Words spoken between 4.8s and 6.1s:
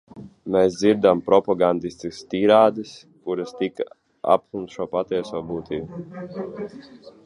patieso būtību.